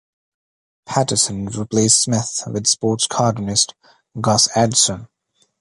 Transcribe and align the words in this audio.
Patterson 0.87 1.45
replaced 1.45 2.01
Smith 2.01 2.41
with 2.47 2.65
sports 2.65 3.05
cartoonist 3.05 3.75
Gus 4.19 4.47
Edson. 4.57 5.07